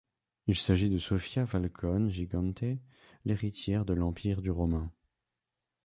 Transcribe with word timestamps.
Il 0.47 0.55
s'agit 0.57 0.89
de 0.89 0.97
Sofia 0.97 1.45
Falcone 1.45 2.09
Gigante, 2.09 2.63
l'héritière 3.23 3.85
de 3.85 3.93
l'empire 3.93 4.41
du 4.41 4.49
Romain. 4.49 4.91